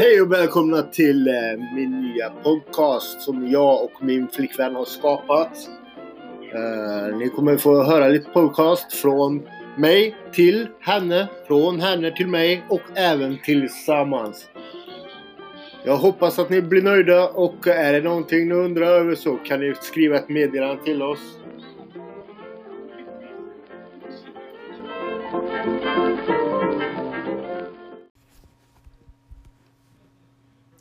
[0.00, 5.68] Hej och välkomna till eh, min nya podcast som jag och min flickvän har skapat.
[6.54, 9.42] Eh, ni kommer få höra lite podcast från
[9.76, 14.50] mig till henne, från henne till mig och även tillsammans.
[15.84, 19.60] Jag hoppas att ni blir nöjda och är det någonting ni undrar över så kan
[19.60, 21.38] ni skriva ett meddelande till oss.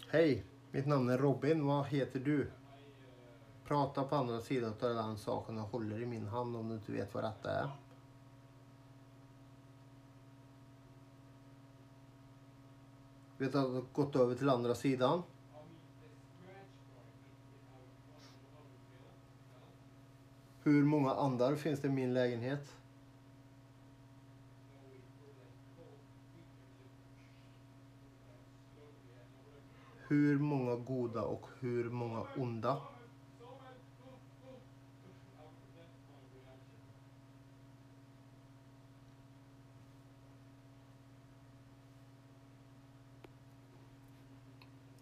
[0.10, 1.66] Hej, mitt namn är Robin.
[1.66, 2.52] Vad heter du?
[3.64, 6.92] Prata på andra sidan av den saken och håller i min hand om du inte
[6.92, 7.70] vet vad detta är.
[13.38, 15.24] Vet att du har gått över till andra sidan.
[20.64, 22.78] Hur många andar finns det i min lägenhet?
[30.10, 32.82] Hur många goda och hur många onda?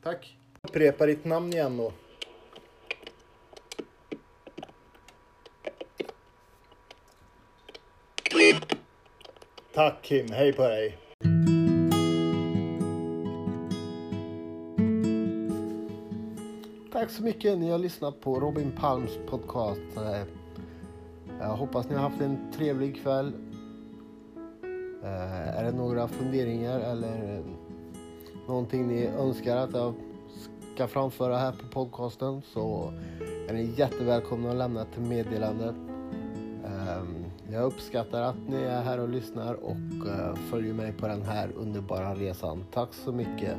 [0.03, 0.37] Tack.
[0.61, 1.93] Upprepa ditt namn igen då.
[9.73, 11.04] Tack Kim, hej på dig.
[16.95, 17.57] Tack så mycket.
[17.57, 19.81] Ni har lyssnat på Robin Palms podcast.
[19.97, 20.21] Eh,
[21.39, 23.33] jag hoppas ni har haft en trevlig kväll.
[25.03, 27.43] Eh, är det några funderingar eller
[28.47, 29.93] någonting ni önskar att jag
[30.75, 32.93] ska framföra här på podcasten så
[33.49, 35.75] är ni jättevälkomna att lämna ett meddelande.
[36.65, 41.21] Ehm, jag uppskattar att ni är här och lyssnar och eh, följer mig på den
[41.21, 42.63] här underbara resan.
[42.73, 43.57] Tack så mycket.